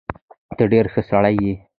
ته 0.57 0.63
ډېر 0.71 0.85
ښه 0.93 1.01
سړی 1.09 1.33
یې. 1.43 1.53